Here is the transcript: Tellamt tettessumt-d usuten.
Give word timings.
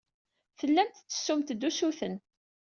Tellamt 0.57 0.95
tettessumt-d 0.97 1.61
usuten. 1.69 2.15